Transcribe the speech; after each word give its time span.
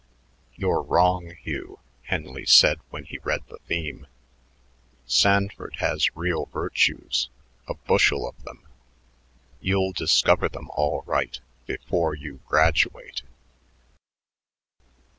"You're 0.55 0.81
wrong, 0.81 1.35
Hugh," 1.43 1.79
Henley 2.05 2.47
said 2.47 2.79
when 2.89 3.03
he 3.03 3.19
read 3.19 3.41
the 3.45 3.59
theme. 3.67 4.07
"Sanford 5.05 5.75
has 5.77 6.15
real 6.15 6.47
virtues, 6.47 7.29
a 7.67 7.75
bushel 7.75 8.27
of 8.27 8.43
them. 8.43 8.65
You'll 9.59 9.91
discover 9.93 10.49
them 10.49 10.69
all 10.73 11.03
right 11.05 11.39
before 11.67 12.15
you 12.15 12.39
graduate." 12.47 13.21